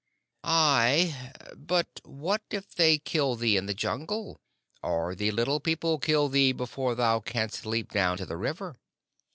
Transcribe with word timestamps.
"Ay, 0.43 1.31
but 1.55 1.85
what 2.03 2.41
if 2.49 2.73
they 2.73 2.97
kill 2.97 3.35
thee 3.35 3.55
in 3.55 3.67
the 3.67 3.73
Jungle, 3.75 4.41
or 4.81 5.13
the 5.13 5.29
Little 5.29 5.59
People 5.59 5.99
kill 5.99 6.27
thee 6.27 6.53
before 6.53 6.95
thou 6.95 7.19
canst 7.19 7.67
leap 7.67 7.91
down 7.91 8.17
to 8.17 8.25
the 8.25 8.35
river?" 8.37 8.77